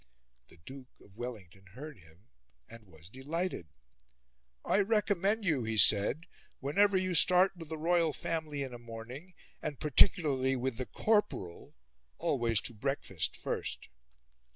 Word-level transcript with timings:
The 0.47 0.57
Duke 0.57 0.99
of 0.99 1.15
Wellington 1.15 1.67
heard 1.75 1.99
him, 1.99 2.25
and 2.67 2.85
was 2.87 3.07
delighted. 3.07 3.67
"I 4.65 4.79
recommend 4.81 5.45
you," 5.45 5.63
he 5.63 5.77
said, 5.77 6.21
"whenever 6.59 6.97
you 6.97 7.13
start 7.13 7.55
with 7.55 7.69
the 7.69 7.77
royal 7.77 8.11
family 8.11 8.63
in 8.63 8.73
a 8.73 8.79
morning, 8.79 9.35
and 9.61 9.79
particularly 9.79 10.55
with 10.55 10.77
THE 10.77 10.87
CORPORAL, 10.87 11.75
always 12.17 12.61
to 12.61 12.73
breakfast 12.73 13.37
first." 13.37 13.89